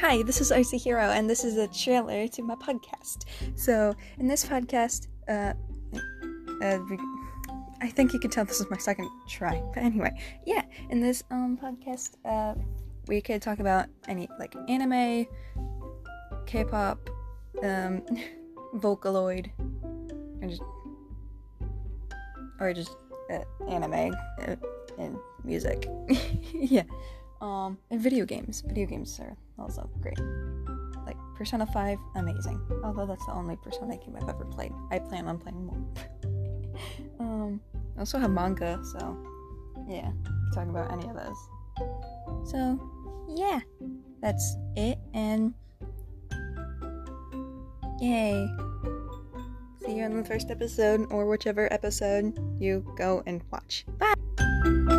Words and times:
Hi, 0.00 0.22
this 0.22 0.42
is 0.42 0.52
RC 0.52 0.78
Hero, 0.78 1.04
and 1.04 1.28
this 1.28 1.42
is 1.42 1.56
a 1.56 1.66
trailer 1.68 2.28
to 2.28 2.42
my 2.42 2.54
podcast. 2.56 3.24
So, 3.54 3.94
in 4.18 4.28
this 4.28 4.44
podcast, 4.44 5.08
uh, 5.26 5.54
uh, 6.62 6.78
I 7.80 7.88
think 7.88 8.12
you 8.12 8.18
can 8.18 8.30
tell 8.30 8.44
this 8.44 8.60
is 8.60 8.70
my 8.70 8.76
second 8.76 9.08
try. 9.26 9.62
But 9.72 9.82
anyway, 9.84 10.12
yeah, 10.44 10.64
in 10.90 11.00
this 11.00 11.24
um 11.30 11.56
podcast, 11.56 12.16
uh, 12.26 12.60
we 13.08 13.22
could 13.22 13.40
talk 13.40 13.58
about 13.58 13.86
any 14.06 14.28
like 14.38 14.54
anime, 14.68 15.26
K-pop, 16.44 17.08
um, 17.62 18.02
Vocaloid, 18.74 19.50
and 20.42 20.50
just 20.50 20.62
or 22.60 22.74
just 22.74 22.96
uh, 23.32 23.44
anime 23.66 24.14
uh, 24.42 24.56
and 24.98 25.16
music. 25.42 25.88
yeah. 26.52 26.82
Um, 27.40 27.78
and 27.90 28.00
video 28.00 28.24
games. 28.24 28.62
Video 28.66 28.86
games 28.86 29.18
are 29.20 29.36
also 29.58 29.88
great. 30.00 30.18
Like 31.04 31.16
Persona 31.36 31.66
5, 31.66 31.98
amazing. 32.16 32.60
Although 32.82 33.06
that's 33.06 33.24
the 33.26 33.32
only 33.32 33.56
Persona 33.56 33.96
game 33.96 34.16
I've 34.16 34.28
ever 34.28 34.44
played. 34.44 34.72
I 34.90 34.98
plan 34.98 35.28
on 35.28 35.38
playing 35.38 35.66
more. 35.66 35.86
um, 37.20 37.60
I 37.96 38.00
also 38.00 38.18
have 38.18 38.30
manga, 38.30 38.80
so 38.92 39.16
yeah, 39.88 40.10
talk 40.54 40.68
about 40.68 40.92
any 40.92 41.08
of 41.08 41.16
those. 41.16 42.50
So, 42.50 42.80
yeah, 43.28 43.60
that's 44.20 44.56
it, 44.76 44.98
and 45.14 45.54
yay. 48.00 48.48
See 49.84 49.96
you 49.96 50.04
in 50.04 50.16
the 50.16 50.24
first 50.24 50.50
episode, 50.50 51.06
or 51.10 51.26
whichever 51.26 51.72
episode 51.72 52.38
you 52.58 52.84
go 52.96 53.22
and 53.26 53.42
watch. 53.52 53.84
Bye! 53.98 54.95